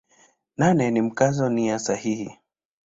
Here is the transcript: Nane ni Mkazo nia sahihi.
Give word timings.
Nane 0.57 0.91
ni 0.91 1.01
Mkazo 1.01 1.49
nia 1.49 1.79
sahihi. 1.79 2.37